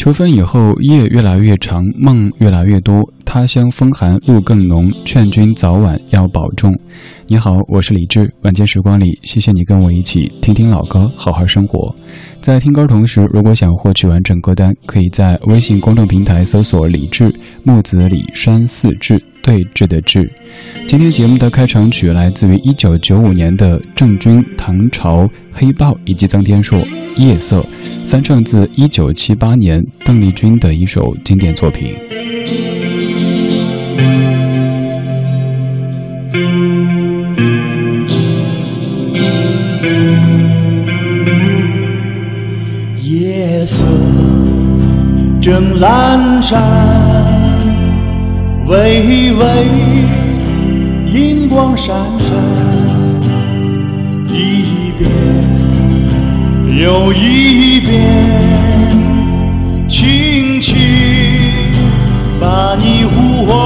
[0.00, 3.06] 秋分以后，夜越来越长，梦越来越多。
[3.22, 6.74] 他乡风寒路更浓，劝君早晚要保重。
[7.30, 8.28] 你好，我是李志。
[8.42, 11.94] 晚间时光里，谢谢你跟我一起听听老歌，好好生活。
[12.40, 20.28] 在听歌同时，如果想获取完整歌单，可以在微信公众平台搜索“李志木子李山四志对峙的志”。
[20.88, 26.76] 今天节目的开场曲来自于一九九五年的郑钧、唐朝、黑豹以及臧天朔
[27.16, 27.60] 《夜色》，
[28.08, 31.94] 翻唱自一九七八年邓丽君的一首经典作品。
[45.80, 46.62] 阑珊，
[48.66, 49.42] 微微
[51.06, 52.26] 银光闪闪，
[54.26, 55.10] 一遍
[56.76, 57.90] 又一遍，
[59.88, 60.76] 轻轻
[62.38, 63.56] 把你呼唤，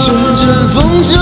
[0.00, 1.16] 阵阵风声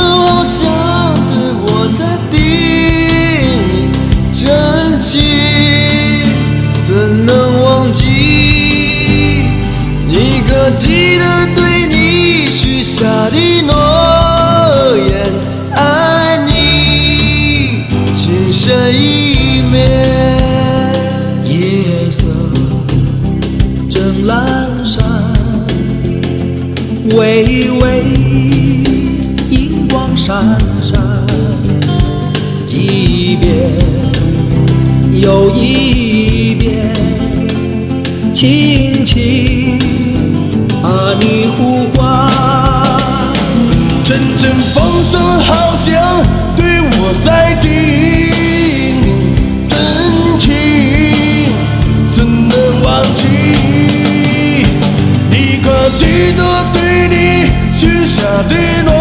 [41.26, 42.28] 你呼唤。
[44.04, 44.76] 阵阵风
[45.10, 46.22] 声好像
[46.54, 47.66] 对我在叮
[49.70, 49.74] 咛，真
[50.38, 50.44] 情
[52.10, 53.22] 怎能忘记？
[55.30, 55.34] 你
[55.64, 55.66] 可
[55.96, 56.02] 记
[56.36, 56.40] 得
[56.74, 56.76] 对
[57.08, 57.16] 你
[57.78, 58.52] 许下的
[58.84, 58.93] 诺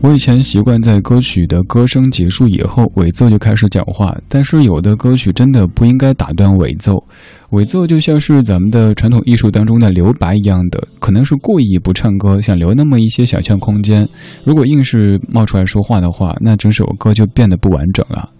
[0.00, 7.02] 我以前习惯在歌曲的歌声结束以后，尾奏就开始讲话，但是有的歌曲真的不应该打断尾奏。
[7.50, 14.08] 尾奏就像是咱们的传统艺术当中的留白一样的，可能是故意不唱歌，想留那么一些想象空间。
[14.44, 18.30] 如果硬是冒出来说话的话，那整首歌就变得不完整了。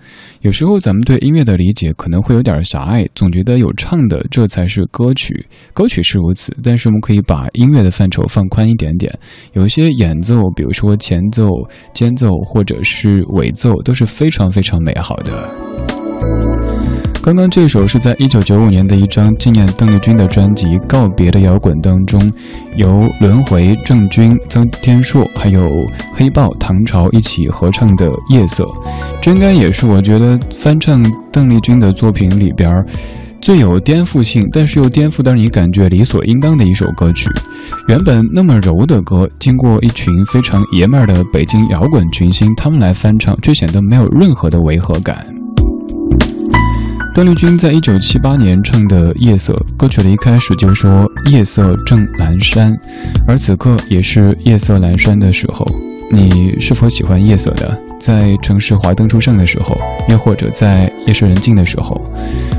[0.42, 6.56] 有时候咱们对音乐的理解可能会有点狭隘，总觉得有唱的这才是歌曲，歌曲是如此。
[6.62, 9.12] 但是我们可以把音乐的范畴放宽一点点，
[9.54, 11.48] 有一些演奏，比如说前奏、
[11.92, 16.67] 间奏或者是尾奏，都是非常非常美好的。
[17.20, 22.18] 刚刚这首是在一九九五年的一张纪念邓丽君的专辑《告别的摇滚》当中，
[22.76, 25.68] 由轮回、郑钧、曾天硕还有
[26.14, 28.64] 黑豹、唐朝一起合唱的《夜色》，
[29.20, 32.70] 这应该也是我觉得翻唱邓丽君的作品里边
[33.42, 37.28] 最有颠覆性，但是又颠覆到你感觉理所应当的一首歌曲。
[37.88, 45.26] 原本那么柔的歌，经过一群非常爷们儿的北京摇滚群星他们来翻唱，却显得没有任何的违和感。
[47.18, 52.72] 邓丽君在一九七八年唱的《夜色》歌曲的一开始就说“夜色正阑珊”，
[53.26, 55.66] 而此刻也是夜色阑珊的时候。
[56.12, 57.76] 你是否喜欢夜色的？
[57.98, 59.76] 在城市华灯初上的时候，
[60.08, 62.00] 又或者在夜深人静的时候？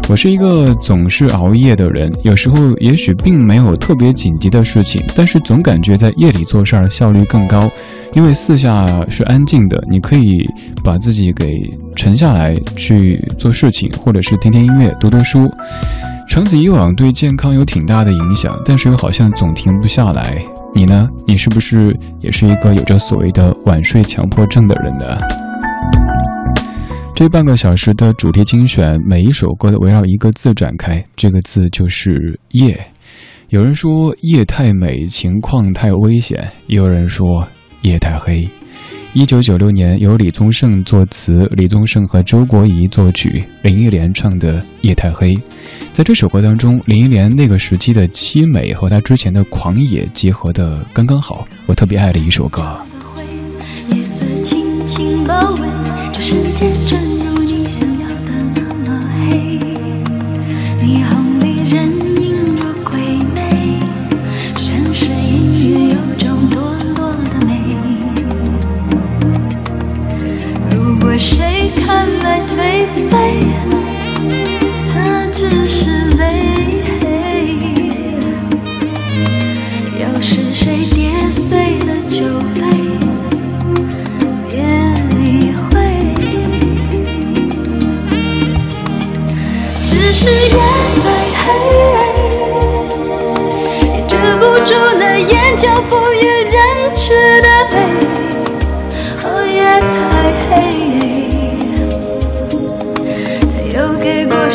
[0.10, 7.72] 我是一个总是熬夜的人，有时候也许并没有特别紧急的事情，但是总感觉在夜里做事儿效率更高。
[8.14, 10.44] 因为四下是安静的，你可以
[10.84, 11.62] 把自己给
[11.96, 15.48] 沉下来去做事情，或者是听听音乐、读读书。
[16.28, 20.44] 长此以往，对健康有挺大的影响，但是又好像总停不下来。
[20.74, 21.08] 你呢？
[21.28, 25.20] 你是不是也是一个有着所谓的晚睡强迫症的人呢？
[27.16, 32.80] 这半个小时的主题精选，每一首歌都围绕一个字展开，这个字就是夜。
[33.50, 37.48] 有人说夜太美，情况太危险；也有人说。
[37.82, 38.48] 夜太黑，
[39.14, 45.36] 一九九六年由李宗盛作词，李宗盛和周国仪作曲，林忆莲唱的《夜太黑》。
[45.94, 52.78] 在这首歌当中，林忆莲那个时期的凄美和她之前的狂野结合的刚刚好，我特别爱的一首歌。
[53.92, 55.56] 夜色轻轻包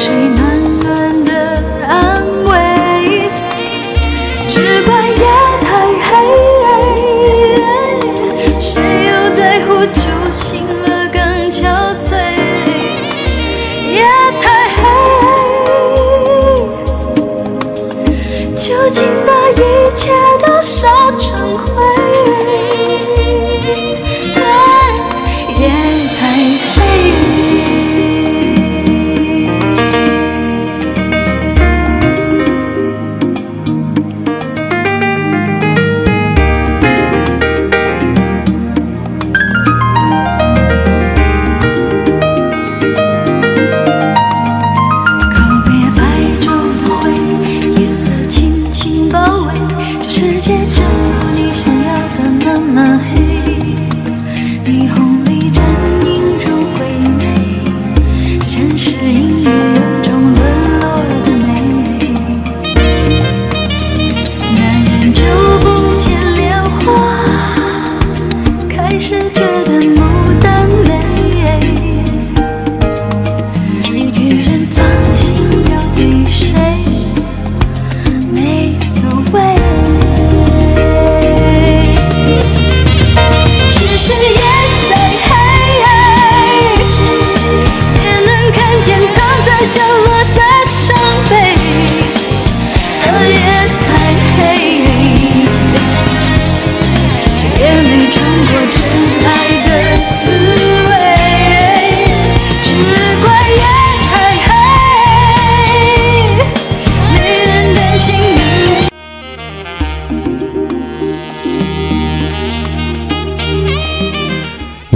[0.07, 0.34] 给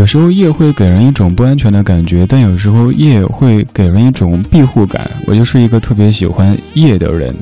[0.08, 5.08] 时候夜会给人一种不安全的感觉，但有时候夜会给人一种庇护感。
[5.26, 7.32] 我就是一个特别喜欢夜的人，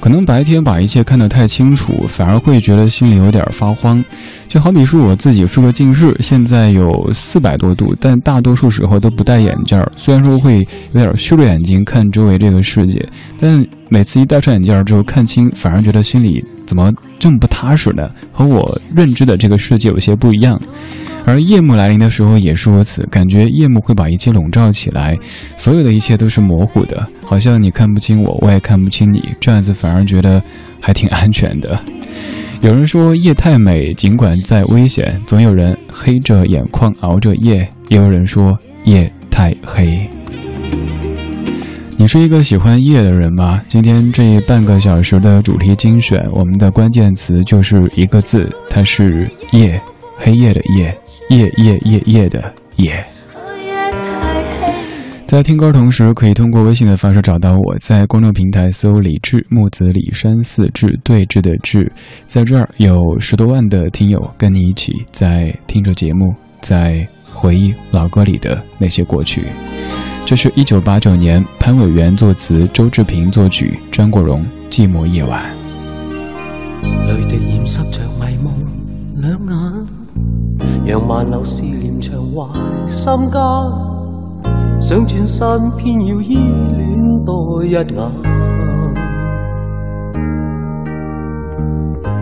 [0.00, 4.04] 可能白天把一切看得太清楚，反而会觉得心里有点发慌。
[4.48, 9.90] 就好比是我自己是个近视，现在有四百多度，但大多数时候都不戴眼镜儿。
[9.96, 13.06] 虽然说会有点虚着眼睛看周围这个世界，
[13.38, 18.08] 但每次一戴上眼镜儿之后看清，反而觉得心里怎么这么不踏实呢？
[18.32, 20.60] 和我认知的这个世界有些不一样。
[21.24, 25.18] 而夜幕来临的时候也是如此，感觉夜幕会把一切笼罩起来，
[25.56, 30.40] 所有的一切都是模糊的，好像你看不清我，我也看不清你，这样子反而觉得
[30.80, 31.76] 还挺安全的。
[32.62, 37.68] 有人说夜太美，尽管再危险，总有人黑着眼眶熬着夜。
[37.88, 40.08] 也有人说夜太黑。
[41.96, 43.62] 你是一个喜欢夜的人吗？
[43.68, 49.80] 今天这半个小时的主题精选，我们的关键词就是一个字，它是夜，
[50.16, 50.96] 黑夜的夜。
[51.28, 53.04] 夜夜夜夜的夜，
[55.26, 61.92] 在听歌同时，可以通过微信的方式找到我，在公众平台搜“李志木子李山寺志对峙的志”，
[62.26, 67.04] 在这儿有十多万的听友跟你一起在听着节目，在
[67.34, 69.46] 回忆老歌里的那些过去。
[70.24, 74.40] 这是一九八九年潘伟元作词，周志平作曲，张国荣
[74.72, 75.44] 《寂寞夜晚》。
[77.08, 78.54] 泪滴掩湿着迷梦
[79.16, 79.86] 两眼。
[80.86, 82.46] 让万缕思念长怀
[82.86, 83.40] 心间，
[84.80, 86.36] 想转身偏要依
[86.76, 87.86] 恋多一眼。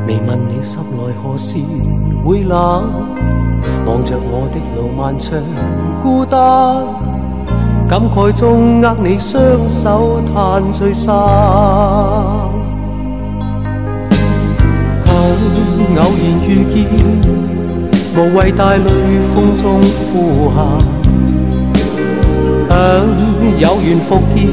[0.06, 1.58] 未问你心内何时
[2.24, 2.84] 会冷，
[3.86, 5.38] 望着我的路漫长
[6.02, 6.84] 孤单，
[7.88, 11.14] 感慨中握你双手叹聚散。
[15.96, 16.04] 偶然
[16.48, 16.74] 遇见。
[18.16, 18.88] 无谓带泪
[19.34, 19.80] 风中
[20.12, 20.78] 呼喊，
[22.74, 22.82] 想
[23.60, 24.50] 有缘复见，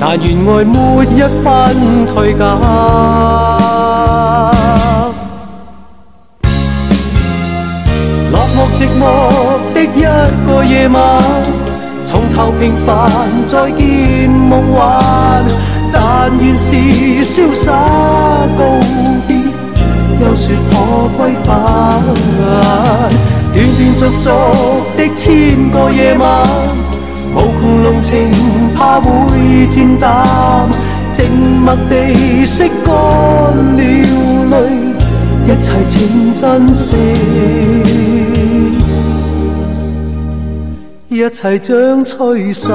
[0.00, 1.46] 但愿爱没一分
[2.06, 2.40] 退减。
[8.32, 9.02] 落寞寂寞
[9.74, 10.00] 的一
[10.46, 10.96] 个夜晚，
[12.02, 12.96] 从头平凡
[13.44, 15.44] 再见梦幻，
[15.92, 16.76] 但愿是
[17.22, 17.72] 潇洒
[18.56, 18.64] 告
[19.28, 19.36] 别。
[20.18, 20.72] 又说可
[21.18, 21.46] 归返，
[23.56, 24.28] 断断续续
[24.96, 26.44] 的千个夜晚，
[27.34, 28.12] 无穷浓情
[28.74, 30.24] 怕会渐淡，
[31.10, 32.92] 静默地拭干
[33.76, 33.80] 了
[34.50, 34.54] 泪，
[35.46, 36.94] 一切请珍惜，
[41.08, 42.70] 一切将吹散。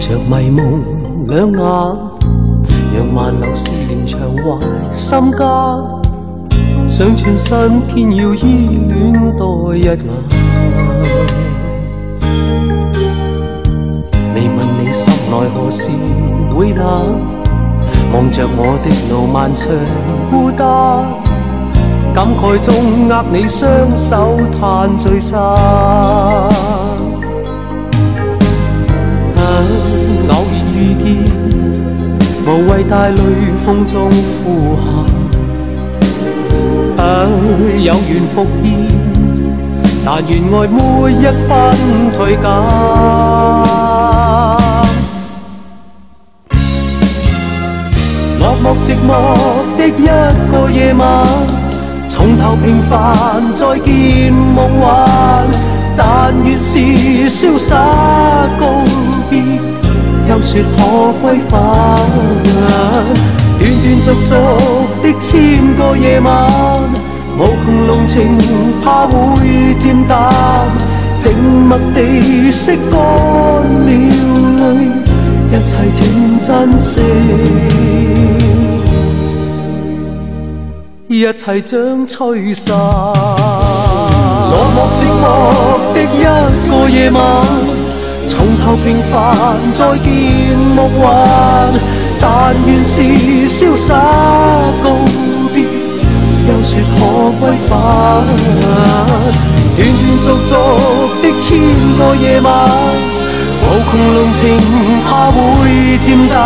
[0.00, 0.82] 着迷梦
[1.28, 1.60] 两眼，
[2.92, 4.58] 让万缕思念长怀
[4.92, 5.38] 心间，
[6.88, 9.96] 想转身偏要依恋多一眼。
[14.34, 15.88] 未问你心内何时
[16.54, 17.20] 会冷，
[18.12, 19.68] 望着我的路漫长
[20.30, 21.06] 孤单，
[22.12, 26.59] 感慨中握你双手叹聚散。
[32.46, 33.20] 无谓带泪
[33.64, 34.10] 风中
[34.42, 34.76] 呼
[36.96, 36.98] 喊，
[37.82, 38.64] 有缘复现，
[40.04, 41.48] 但愿爱没一分
[42.16, 42.44] 退减。
[48.40, 49.08] 落寞寂寞
[49.76, 49.88] 的一
[50.50, 51.02] 个夜晚，
[52.08, 52.90] 从头平凡
[53.54, 55.46] 再见梦幻，
[55.96, 56.78] 但愿是
[57.28, 57.76] 潇洒
[58.58, 58.64] 告
[59.28, 59.38] 别。
[60.30, 60.78] 又说可
[61.20, 61.58] 归返，
[63.58, 63.60] 断断续
[64.00, 64.14] 续
[65.02, 65.28] 的千
[65.74, 66.48] 个夜晚，
[67.36, 68.38] 无穷浓情
[68.84, 70.30] 怕会渐淡，
[71.18, 72.00] 静默地
[72.52, 72.98] 拭干
[73.74, 73.90] 了
[74.60, 74.64] 泪，
[75.50, 75.98] 一切请
[76.40, 77.02] 珍惜，
[81.08, 82.72] 一切将吹散。
[84.52, 85.24] 落寞寂寞
[85.92, 86.22] 的一
[86.70, 87.79] 个夜晚。
[88.40, 89.36] 从头平凡
[89.70, 91.04] 再见梦幻，
[92.18, 93.02] 但愿是
[93.46, 93.94] 潇洒
[94.82, 94.96] 告
[95.52, 95.62] 别，
[96.48, 96.98] 又说可
[97.38, 97.76] 归返。
[99.76, 100.52] 断断续续
[101.20, 101.48] 的千
[101.98, 102.50] 个夜晚，
[103.60, 104.40] 无穷浓情
[105.04, 105.38] 怕会
[105.98, 106.38] 渐淡，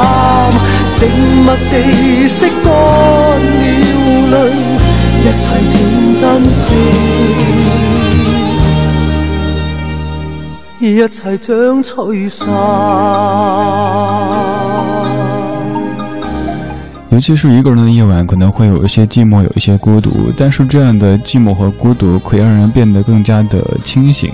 [0.97, 1.09] 静
[1.45, 1.73] 默地
[2.29, 2.67] 拭干
[4.33, 4.35] 了泪，
[5.23, 5.73] 一切请
[6.17, 6.73] 珍惜，
[10.87, 12.47] 一切将吹散。
[17.09, 20.11] 尤其是一个人的夜晚，可能会有一些寂寞，有一些孤独。
[20.37, 24.31] 但是这样的寂寞和孤独，可以让人变得更加的清醒。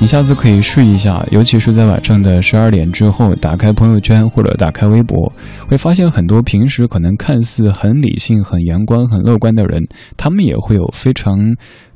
[0.00, 5.32] 你下次可以试一下，尤其是在晚上的十二点之后，打开朋友圈或者打开微博，
[5.68, 9.80] 会发现很多平时可能看似很理性、很阳光、很乐观的人，
[10.16, 11.38] 他们也会有非常。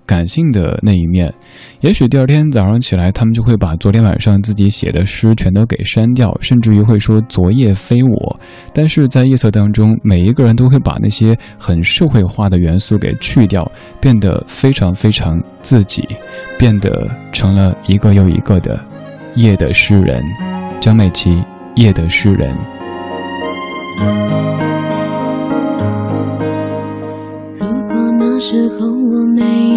[0.07, 1.33] 感性的那一面，
[1.81, 8.41] 也许第二天早上起来，他们就会把昨天晚上自己写的诗全都给删掉，甚至于会说“昨夜非我”。
[8.73, 13.71] 但是在夜色当中，每一个人都会把那些很社会化的元素给去掉，
[14.01, 16.07] 变得非常非常自己，
[16.59, 18.79] 变得成了一个又一个的
[19.35, 20.23] 夜的诗人。
[20.81, 21.43] 江美琪，
[21.75, 22.55] 夜的诗人。
[27.59, 29.76] 如果那时候我没。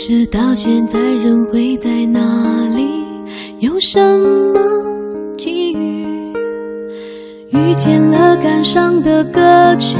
[0.00, 2.18] 知道现在人会在哪
[2.74, 3.04] 里，
[3.58, 4.58] 有什么
[5.36, 6.32] 际遇？
[7.50, 9.98] 遇见了感伤的歌曲，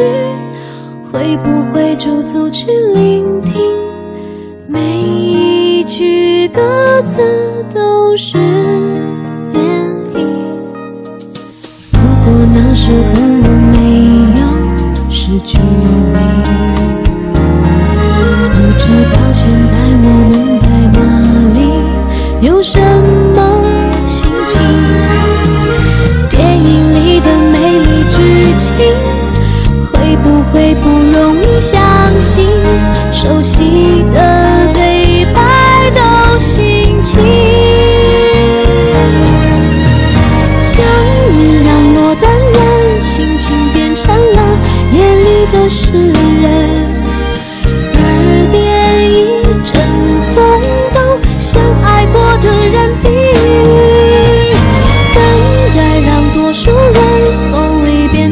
[1.13, 3.55] 会不会驻足去聆听？
[4.67, 6.63] 每一句歌
[7.03, 7.21] 词
[7.75, 9.63] 都是演
[10.15, 10.25] 绎。
[11.93, 13.77] 如果那时候我没
[14.41, 16.70] 有失去你。
[22.41, 23.63] 有什么
[24.07, 24.63] 心情？
[26.31, 28.73] 电影里的美丽剧情，
[29.93, 31.79] 会不会不容易相
[32.19, 32.49] 信？
[33.13, 33.63] 熟悉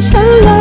[0.01, 0.58] 写满了。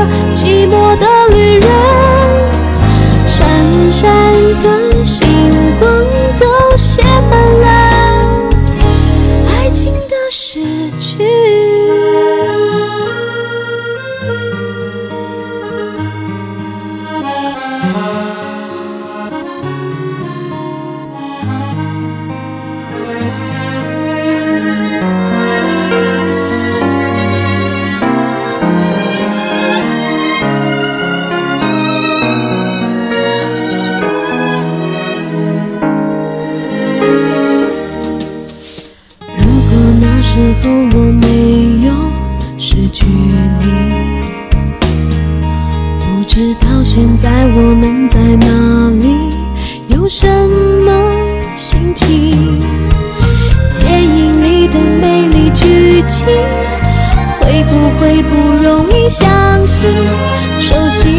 [46.37, 49.35] 直到现在我们在哪里？
[49.87, 50.27] 有什
[50.85, 51.11] 么
[51.55, 52.59] 心情？
[53.79, 56.27] 电影里的美丽剧情
[57.39, 59.89] 会不会不容易相信？
[60.59, 61.09] 熟悉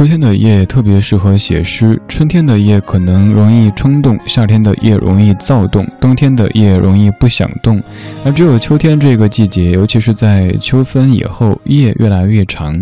[0.00, 7.78] 秋天的夜特别适合写诗，春天的夜可能容易冲动，夏天的夜容易躁动，冬天的夜容易不想动。
[8.24, 12.74] 而只有秋天这个季节，尤其是在秋分以后，夜越来越长。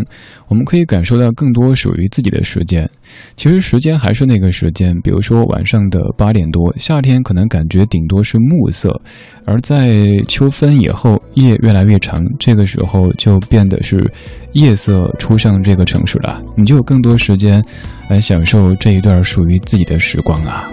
[0.46, 2.88] 我们可以感受到更多属于自己的时间。
[3.36, 8.98] 其实时间还是那个时间，比如说晚上的八点多，夏天可能感觉顶多是暮色，
[9.44, 14.10] 而在秋分以后，夜越来越长，这个时候就变得是
[14.52, 17.62] 夜色初上这个城市了，你就有更多多时间
[18.10, 20.68] 来享受这一段属于自己的时光啊。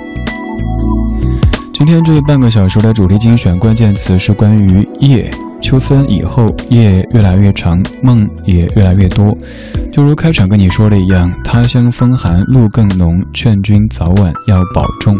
[1.73, 5.31] 今天这半个小时的主题精选关键词是关于夜。
[5.61, 9.35] 秋分以后，夜越来越长，梦也越来越多。
[9.91, 15.15] 就如开场跟你说的一样，他乡风寒露更浓，劝君早晚要保重。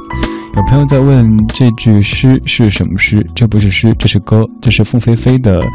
[0.55, 3.25] 有朋友在问这句诗是什么诗？
[3.33, 5.61] 这不是诗，这是歌，这是凤飞飞的《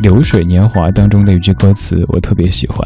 [0.00, 2.80] 流水年华》当中的一句歌词，我特别喜欢。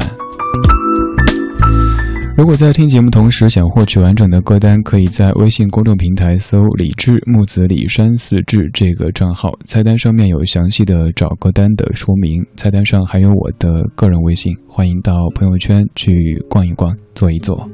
[2.39, 17.69] 如果在听节目同时想获取完整的歌单，可以在微信公众平台搜“李志木子李山四志”这个账号，菜单上面有详细的找歌单的说明，菜单上还有我的个人微信，欢迎到朋友圈去逛一逛、坐一坐。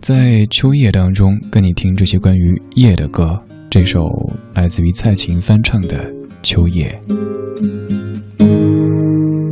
[0.00, 3.36] 在秋夜当中，跟你听这些关于夜的歌，
[3.68, 4.08] 这首
[4.54, 6.08] 来自于蔡琴翻唱的
[6.40, 6.96] 《秋夜》。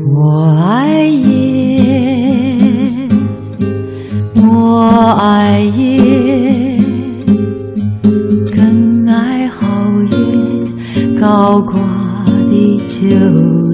[0.07, 1.60] 我爱夜。
[5.23, 6.79] 爱夜，
[8.57, 9.67] 更爱好
[10.13, 10.17] 夜
[11.21, 11.79] 高挂
[12.51, 13.05] 的秋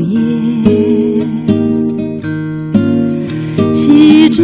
[0.01, 1.25] 叶，
[3.73, 4.43] 几株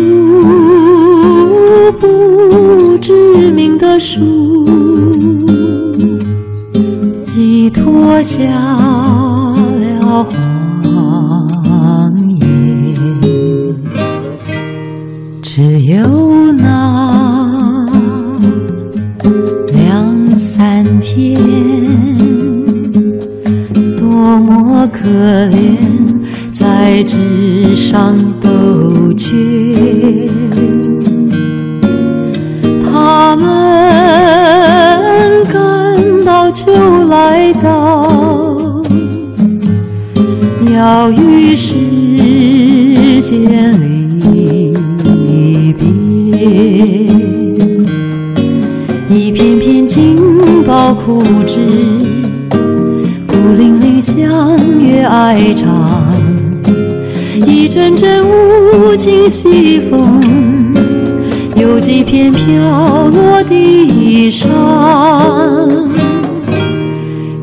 [1.98, 4.64] 不知名的树，
[7.36, 8.46] 已脱下
[25.22, 25.76] 可怜，
[26.52, 29.30] 在纸上都缺。
[32.84, 33.46] 他们
[35.44, 36.72] 感到秋
[37.06, 38.82] 来到，
[40.74, 41.72] 要与世
[43.22, 43.80] 间
[44.24, 45.86] 离别。
[49.08, 50.16] 一片片金
[50.66, 51.60] 宝枯枝，
[54.14, 56.12] 相约爱唱。
[57.46, 60.20] 一阵阵无情西风，
[61.56, 64.50] 有几片飘落地上，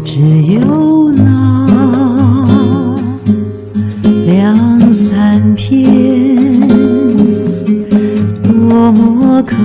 [0.05, 0.19] 只
[0.53, 2.95] 有那
[4.27, 5.89] 两三片。
[8.43, 9.55] 多么可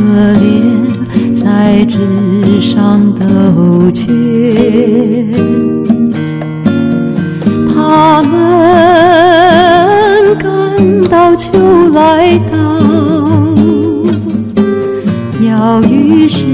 [0.41, 1.99] 怜，在纸
[2.63, 4.05] 上都缺。
[7.97, 8.35] 他们
[10.37, 10.49] 感
[11.09, 11.53] 到秋
[11.93, 12.57] 来到，
[15.41, 16.45] 要与世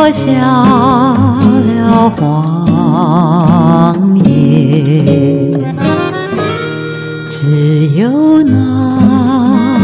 [0.00, 5.50] 落下了荒野，
[7.28, 9.76] 只有那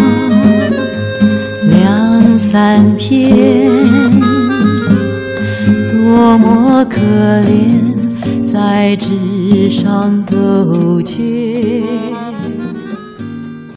[1.68, 3.70] 两三片，
[5.90, 6.98] 多么可
[7.42, 7.84] 怜，
[8.42, 11.84] 在纸上都缺。